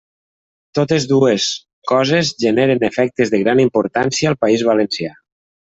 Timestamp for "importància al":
3.69-4.41